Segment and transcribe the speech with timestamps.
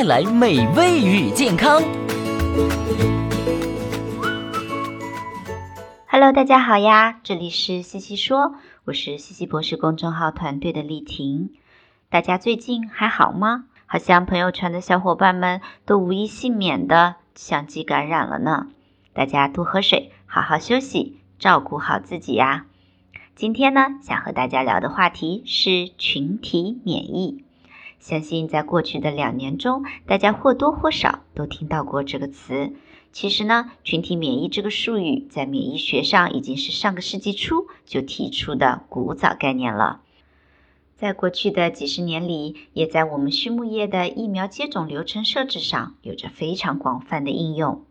[0.00, 1.82] 带来美味与健康。
[6.06, 8.54] Hello，大家好呀，这里是西西说，
[8.86, 11.50] 我是西西博士公众号团队的丽婷。
[12.08, 13.66] 大家最近还好吗？
[13.84, 18.68] 好像朋友圈的小伙伴们都无一幸免的相继感染了呢。
[19.12, 22.64] 大家多喝水，好好休息，照顾好自己呀。
[23.34, 27.44] 今天呢，想和大家聊的话题是群体免疫。
[28.00, 32.72] 相信在过去的两年中，大家或多或少都听到过这个词。
[33.12, 40.00] 其实呢，群体免疫这个术语在免疫学上已经是上个世纪初就提出的古早概念了。
[40.96, 47.84] 在过去的几十年里，也在我们畜牧业的疫苗接种流程设置上有着非常广泛的应用。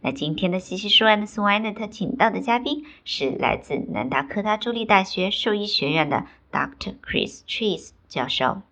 [0.00, 6.94] 那今天的西西说 and Swine 他请到的嘉宾是来自南达科他州立大学兽医学院的 Dr.
[7.02, 8.62] Chris Chase 教授。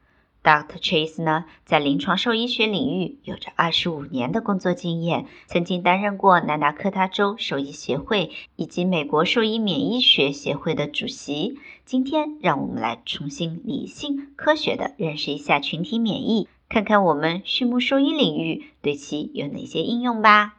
[0.44, 0.78] Dr.
[0.78, 11.58] Chase 呢，在临床兽医学领域有着二十五年的工作经验，曾经担任过南达科他州兽医协会以及美国兽医免疫学协会的主席。
[11.86, 20.56] 今天，让我们来重新理性科学的认识一下群体免疫，看看我们畜牧兽医领域对其有哪些应用吧。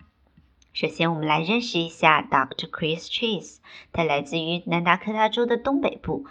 [0.73, 2.69] 首先，我们来认识一下 Dr.
[2.69, 3.57] Chris Chase。
[3.93, 6.25] 他来自于南达科他州的东北部，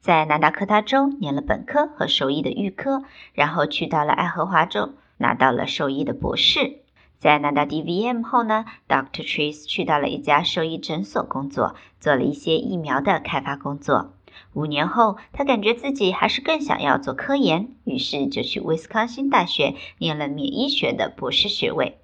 [0.00, 3.02] 在南达科他州念了本科和兽医的预科，
[3.34, 6.78] 然后去到了爱荷华州，拿到了兽医的博士。
[7.18, 9.24] 在拿到 DVM 后呢，Dr.
[9.24, 14.12] Chase 去到了一家兽医诊所工作，做了一些疫苗的开发工作。
[14.52, 21.98] 五年后，他感觉自己还是更想要做科研，于是就去威斯康星大学念了免疫学的博士学位。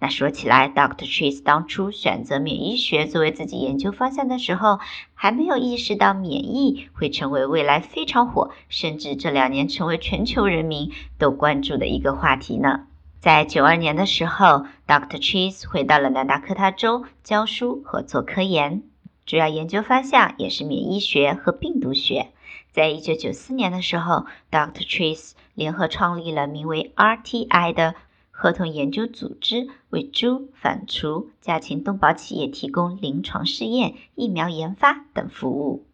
[0.00, 1.06] 那说起来，Dr.
[1.06, 4.78] Chase 当初选择免疫学作为自己研究方向的时候，
[5.14, 12.86] 还没有意识到免疫会成为未来非常火，甚至这两年成为全球人民都关注的一个话题呢。
[13.20, 15.18] 在九二年的时候，Dr.
[15.18, 18.82] Chase 回到了南达科他州教书和做科研，
[19.26, 22.28] 主要研究方向也是免疫学和病毒学。
[22.70, 24.86] 在一九九四年的时候，Dr.
[24.86, 27.96] Chase 联合创立了名为 RTI 的。
[28.40, 35.84] 合同研究组织为猪、反刍、家禽动保企业提供临床试验、疫苗研发等服务。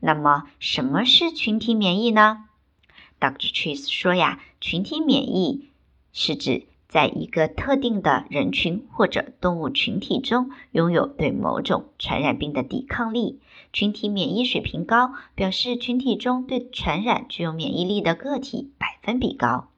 [0.00, 2.46] 那么，什么是群体免疫呢
[3.20, 3.52] ？Dr.
[3.52, 5.68] Chase 说呀，群体免疫
[6.14, 13.40] 是指在一个特定的人群或者动物群体中拥有对某种传染病的抵抗力。
[13.74, 19.68] 群体免疫水平高，表示群体中对传染具有免疫力的个体百分比高。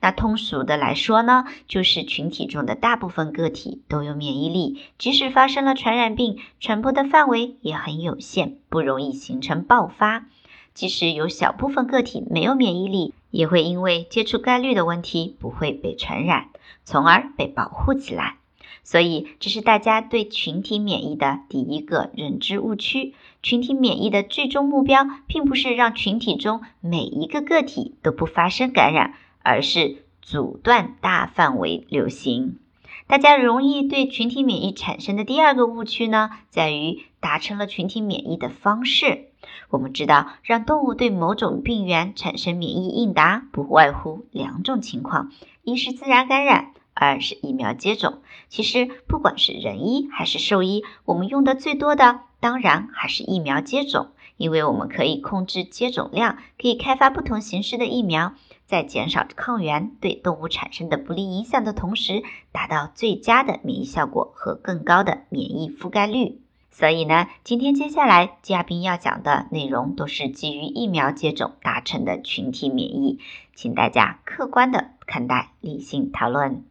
[0.00, 10.26] 那通俗的来说呢，就是群体中的大部分个体都有免疫力，即使发生了传染病，传播的范围也很有限，不容易形成爆发。
[10.74, 16.48] 即使有小部分个体没有免疫力，也会因为接触概率的问题不会被传染，
[16.84, 18.36] 从而被保护起来。
[18.82, 23.14] 所以，这是大家对群体免疫的第一个认知误区。
[23.42, 29.14] 群体免疫的最终目标，并不是让群体中每一个个体都不发生感染。
[29.44, 32.58] 而是阻断大范围流行。
[33.06, 39.28] 大家容易对群体免疫产生的第二个误区呢，在于达成了群体免疫的方式。
[39.68, 45.30] 我们知道，让动物对某种病原产生免疫应答，不外乎两种情况：
[45.62, 48.22] 一是自然感染，二是疫苗接种。
[48.48, 54.08] 其实不管是人医还是兽医，我们用的最多的当然还是疫苗接种，
[54.38, 58.32] 因为我们可以控制接种量，可以开发不同形式的疫苗，
[58.74, 66.40] 在减少抗原对动物产生的不利影响的同时，达到最佳的免疫效果和更高的免疫覆盖率。
[66.72, 73.20] 所以呢，今天接下来嘉宾要讲的内容都是基于疫苗接种达成的群体免疫，
[73.54, 76.64] 请大家客观的看待，理性讨论。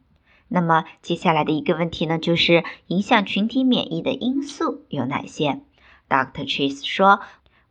[0.50, 5.62] 那么接下来的一个问题呢，就是影响群体免疫的因素有哪些
[6.10, 6.44] ？Dr.
[6.50, 7.22] Chase 说，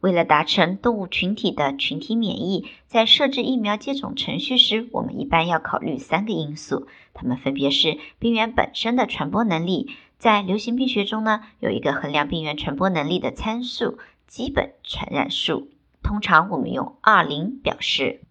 [0.02, 9.92] 为了达成动物群体的群体免疫，在设置疫苗接种程序时，我们一般要考虑三个因素，它们分别是病原本身的传播能力。
[10.18, 13.96] 在流行病学中呢，有一个衡量病原传播能力的参数——
[14.26, 15.68] 基本传染数，
[16.02, 18.22] 通常我们用二零表示。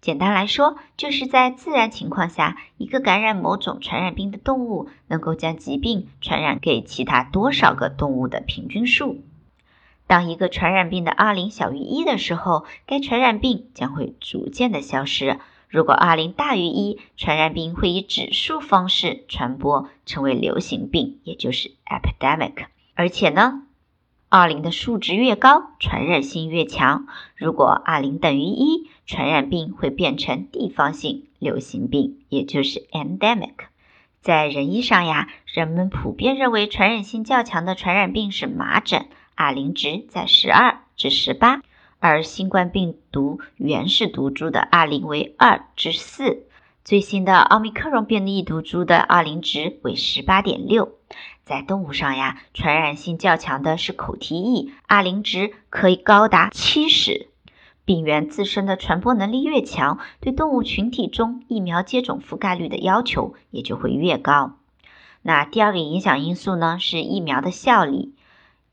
[0.00, 9.18] 简单来说，就是在自然情况下，一个感染某种传染病的动物能够将疾病传染给其他多少个动物的平均数。
[10.06, 15.38] 当一个传染病的二零小于一的时候，该传染病将会逐渐的消失。
[15.68, 22.66] 如果 R 零大于一，传染病会以指数方式传播，成为流行病，也就是 epidemic。
[22.94, 23.62] 而且呢
[24.28, 27.08] ，R 零的数值越高，传染性越强。
[27.34, 33.54] 如果 R 零等于一，传染病会变成地方性流行病，也就是 endemic。
[34.22, 39.06] 在人医上呀，人们普遍认为传染性较强的传染病是麻疹
[39.36, 41.62] ，R 零值在十二至十八。
[41.98, 46.46] 而新冠病毒原始毒株的 R 零为二至四，
[46.84, 50.92] 最新的奥密克戎变异毒株的 R 零值为十八点六。
[51.44, 57.28] 在动物上呀，传染性较强的是口蹄疫，R 零值可以高达七十。
[57.86, 64.58] 病原自身的传播能力越强，对动物群体中疫苗接种覆盖率的要求也就会越高。
[65.22, 68.12] 那第二个影响因素呢，是疫苗的效力。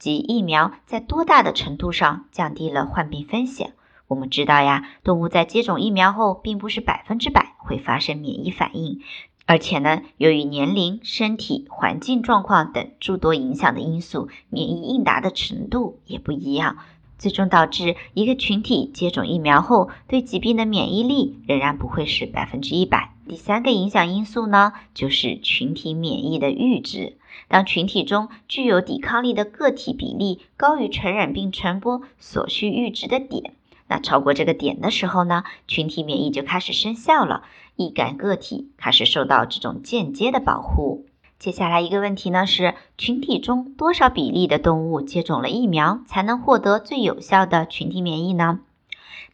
[0.04, 3.72] 及疫苗在多大的程度上降低了患病风险？
[4.10, 9.00] 我们知道呀，动物在接种疫苗后，并不是百分之百会发生免疫反应，
[9.46, 16.80] 而且呢，由于年龄、身体、环境状况等诸多影响的因素，免疫应答的程度也不一样。
[17.18, 23.14] 最终导致一个群体接种疫苗后，对疾病的免疫力仍然不会是百分之一百。
[23.26, 27.16] 第三个影响因素呢，就是群体免疫的阈值。
[27.48, 33.54] 当群体中具有抵抗力的个体比例高于传染病传播所需阈值的点，
[33.88, 37.44] 那超过这个点的时候呢，群体免疫就开始生效了，
[37.76, 41.06] 易感个体开始受到这种间接的保护。
[41.40, 48.62] 接下来一个问题呢是，群体中多少比例的动物接种了疫苗才能获得最有效的群体免疫呢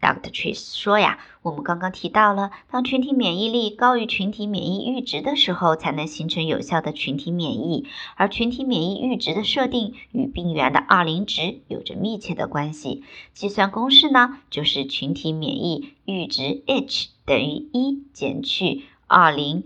[0.02, 0.32] ？Dr.
[0.32, 7.86] Trace 说呀，我们刚刚提到了，当群体免疫力高于群体免疫阈值的时候，才能形成有效的群体免疫，
[8.16, 13.04] 而群体免疫阈值的设定与病原的 R 零值有着密切的关系。
[13.34, 19.66] 计算公式呢，就是群体免疫阈值 H 等于一减去 R 零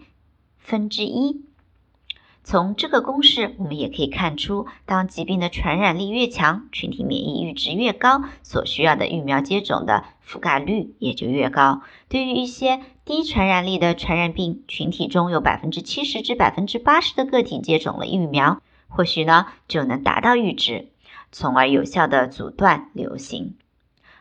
[0.57, 1.45] 分之一。
[2.43, 11.81] 从这个公式，我们也可以看出，当疾病的传染力越强，群体免疫阈值越高，所需要的疫苗接种的覆盖率也就越高。
[12.09, 20.89] 对于一些低传染力的传染病，群体中有百分之七十至百分之八十的个体接种了疫苗，或许呢就能达到阈值，
[21.31, 23.55] 从而有效的阻断流行。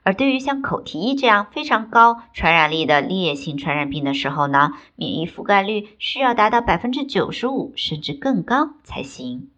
[0.04, 9.48] 而对于像口蹄疫这样非常高传染力的烈性传染病的时候呢，免疫覆盖率需要达到百分之九十五甚至更高才行。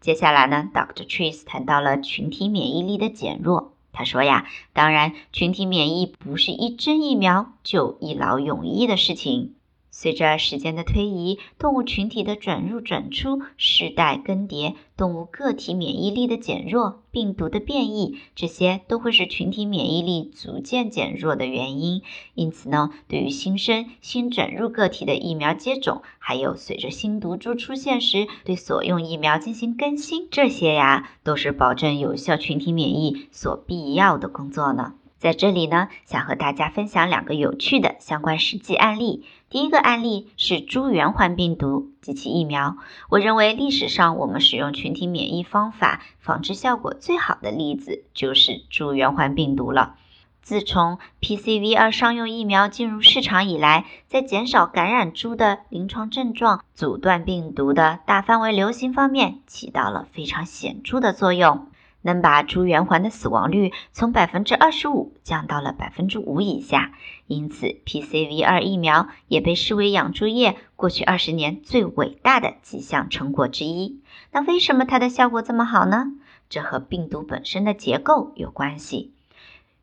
[0.00, 1.06] 接下来呢，Dr.
[1.06, 3.74] Trace 谈到了群体免疫力的减弱。
[3.92, 9.56] 他说呀，当然，群体免疫不是一针疫苗就一劳永逸的事情。
[9.90, 22.02] 随着时间的推移，动物群体的转入转出、世代更迭、动物个体免疫力的减弱、病毒的变异，这些都会是群体免疫力逐渐减弱的原因。
[22.34, 34.94] 因此呢，对于新生、新转入个体的疫苗接种，还有随着新毒株出现时对所用疫苗进行更新，这些呀，都是保证有效群体免疫所必要的工作呢。
[35.18, 39.24] 在这里呢，想和大家分享两个有趣的相关实际案例。
[39.50, 42.76] 第一个案例是猪圆环病毒及其疫苗。
[43.08, 49.96] 我认为历史上我们使用群体免疫方法防治效果最好的例子就是猪圆环病毒了。
[50.40, 61.66] 自从 PCV2 商用疫苗进入市场以来，在减少感染猪的临床症状、阻断病毒的大范围流行方面起到了非常显著的作用。
[62.02, 66.92] 能把猪圆环的死亡率从百分之二十五降到了百分之五以下，
[67.26, 74.00] 因此 PCV 二疫苗也被视为养猪业过去二十年最伟大的几项成果之一。
[74.32, 76.12] 那为什么它的效果这么好呢？
[76.48, 79.12] 这和病毒本身的结构有关系。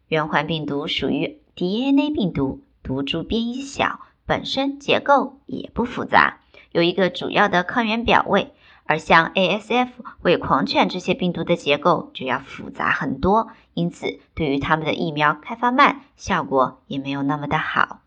[0.08, 6.40] 圆环病毒属于 DNA 病毒，毒株变异小，本身结构也不复杂，
[6.72, 8.54] 有一个主要的抗原表位。
[8.88, 9.90] 而像 ASF、
[10.22, 18.00] 伪狂犬这些病毒的结构就要复杂很多，因此对于它们的疫苗开发慢，效果也没有那么的好。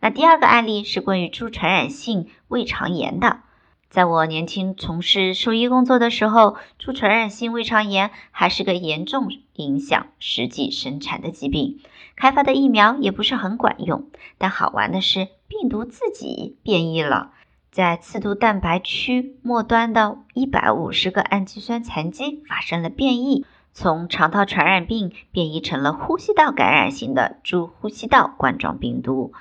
[0.00, 3.40] 那第二个案例是关于猪传染性胃肠炎的。
[3.88, 11.78] 在我年轻从事兽医工作的时候，猪传染性胃肠炎还是个严重影响实际生产的疾病，
[12.14, 14.10] 开发的疫苗也不是很管用。
[14.36, 17.32] 但好玩的是，病毒自己变异了。
[17.76, 29.34] 在刺突蛋白区末端的一百五十个氨基酸残基发生了变异，从肠道传染病变异成了呼吸道感染型的猪呼吸道冠状病毒。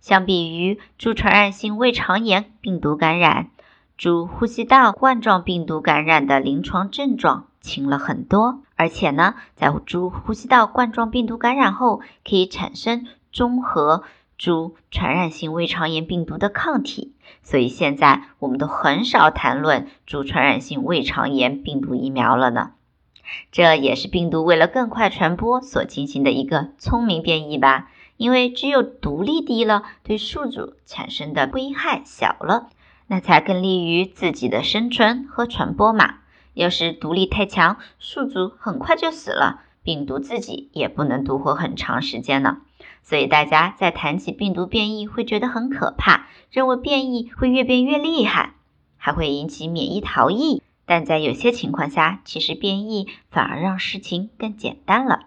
[0.00, 3.50] 相比于猪传染性胃肠炎病毒感染，
[3.98, 14.02] 猪呼吸道冠状病毒感染的临床症状轻了很多，而且呢，在猪呼吸道冠状病毒感染后，可以产生中和。
[14.38, 22.72] 猪传染性胃肠炎病毒的抗体，所以现在我们都很少谈论猪传染性胃肠炎病毒疫苗了呢。
[23.50, 27.88] 这也是病毒为了更快传播所进行的一个聪明变异吧？
[28.18, 32.68] 因为只有毒力低了，对宿主产生的危害小了，
[33.06, 36.16] 那才更利于自己的生存和传播嘛。
[36.54, 42.58] 要是毒力太强，宿主很快就死了，病毒自己也不能独活很长时间呢。
[43.02, 48.54] 所以大家在谈起病毒变异会觉得很可怕，认为变异会越变越厉害，
[48.96, 50.62] 还会引起免疫逃逸。
[50.86, 55.26] 但在有些情况下，其实变异反而让事情更简单了。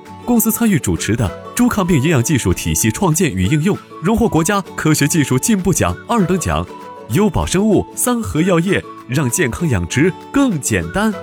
[0.25, 6.65] 公司参与主持的猪抗病营养技术体系创建与应用，荣获国家科学技术进步奖二等奖。
[7.09, 11.13] 优宝生物、三和药业，让健康养殖更简单。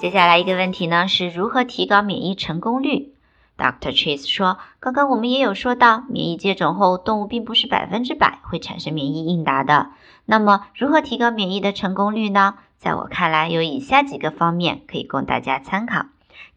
[0.00, 3.14] 接下来一个问题呢，是如何提高免疫成功率
[3.56, 3.90] ？Dr.
[3.90, 9.88] Chase 说，刚刚我们也有说到，免疫接种后，动物并不是百分之百会产生免疫应答的。
[10.24, 12.54] 那么，如何提高免疫的成功率呢？
[12.78, 16.06] 在我看来，有以下几个方面可以供大家参考：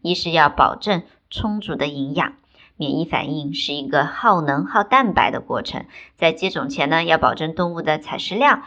[0.00, 2.34] 一是要保证充足的营养，
[2.76, 5.84] 免疫反应是一个耗能耗蛋白的过程，
[6.16, 8.62] 在接种前呢，要保证动物的采食量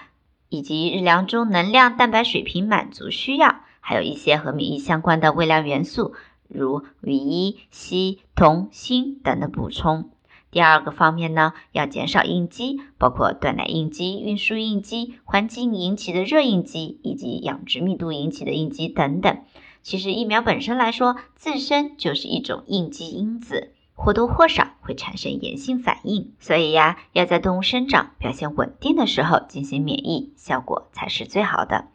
[0.50, 3.62] 以及日粮中能量蛋白水平满足需要。
[3.79, 6.13] 还有一些和免疫相关的微量元素，
[6.47, 10.09] 如锂、硒、铜、锌等的补充。
[10.55, 19.39] 第二个方面呢，要减少应激，包括断奶应激、运输应激、环境引起的热应激，以及养殖密度引起的应激等等。
[19.81, 26.31] 其实疫苗本身来说，自身就是一种应激因子，或多或少会产生炎性反应。
[26.39, 31.88] 所以呀，要在动物生长表现稳定的时候进行免疫，效果才是最好的。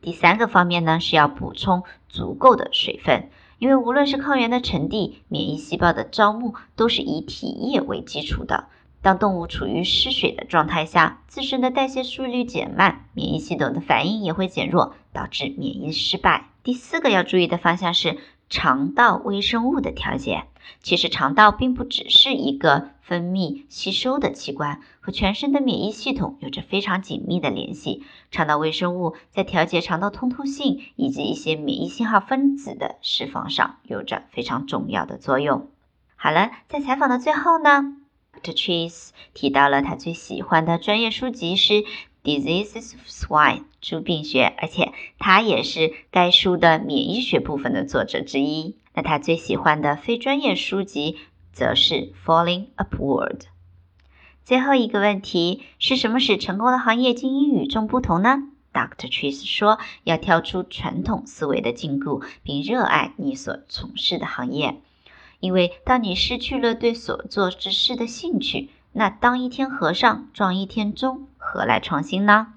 [0.00, 8.66] 第三个方面呢，是要补充足够的水分，因为无论是抗原的成地、免疫细胞的招募，都是以体液为基础的。
[9.00, 16.50] 当动物处于失水的状态下，自身的代谢速率减慢，免疫系统的反应也会减弱，导致免疫失败。
[16.62, 18.18] 第四个要注意的方向是。
[18.50, 20.44] 肠道微生物的调节，
[20.82, 28.04] 其实肠道并不只是一个分泌吸收的器官，和全身的免疫系统有着非常紧密的联系。
[28.30, 35.68] 肠道微生物在调节肠道通透性以及一些免疫信号分子的释放上有着非常重要的作用。
[36.16, 37.96] 好了，在采访的最后呢
[38.42, 38.52] ，Dr.
[38.52, 41.84] Cheese 提到了他最喜欢的专业书籍是。
[42.24, 48.76] Diseases of Swine 猪病学，而且他也是该书的免疫学部分的作者之一。
[48.94, 51.16] 那他最喜欢的非专业书籍
[51.52, 53.42] 则是 Falling Upward。
[54.44, 59.10] 最后一个问题是什么使成功的行业精英与众不同呢？Dr.
[59.10, 64.80] Tris 说，要跳出传统思维的禁锢，并热爱你所从事的行业。
[65.40, 72.54] 因为当你失去了对所做之事的兴趣，那当一天和尚撞一天钟，何来创新呢？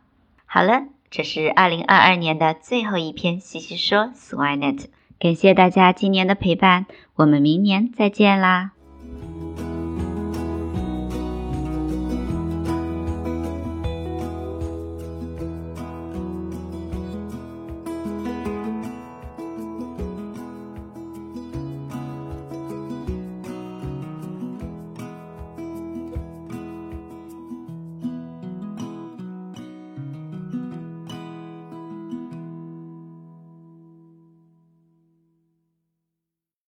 [0.47, 4.85] 好了，这是二零二二年的最后一篇西西说 SwineNet，
[5.19, 8.71] 感谢大家今年的陪伴，我们明年再见啦。